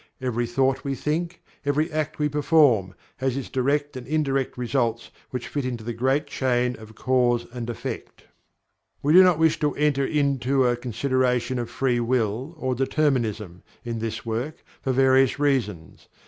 Every 0.19 0.47
thought 0.47 0.83
we 0.83 0.95
think, 0.95 1.43
every 1.63 1.91
act 1.91 2.17
we 2.17 2.27
perform, 2.27 2.95
has 3.17 3.37
its 3.37 3.49
direct 3.51 3.95
and 3.95 4.07
indirect 4.07 4.57
results 4.57 5.11
which 5.29 5.47
fit 5.47 5.63
into 5.63 5.83
the 5.83 5.93
great 5.93 6.25
chain 6.25 6.75
of 6.79 6.95
Cause 6.95 7.45
and 7.53 7.69
Effect. 7.69 8.23
We 9.03 9.13
do 9.13 9.21
not 9.21 9.37
wish 9.37 9.59
to 9.59 9.75
enter 9.75 10.03
into 10.03 10.65
a 10.65 10.75
consideration 10.75 11.59
of 11.59 11.69
Free 11.69 11.99
Will, 11.99 12.55
or 12.57 12.73
Determinism, 12.73 13.61
in 13.85 13.99
this 13.99 14.25
work, 14.25 14.63
for 14.81 14.91
various 14.91 15.37
reasons. 15.37 16.07